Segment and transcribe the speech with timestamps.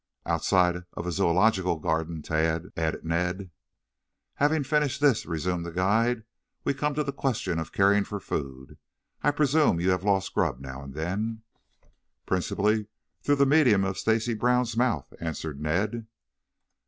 [0.25, 3.51] "Outside of a zoological garden, Tad," added Ned.
[4.37, 6.23] "Having finished this," resumed the guide,
[6.63, 8.77] "we come to the question of caring for the food.
[9.21, 11.43] I presume you have lost grub now and then?"
[12.25, 12.87] "Principally
[13.21, 16.07] through the medium of Stacy Brown's mouth," answered Ned.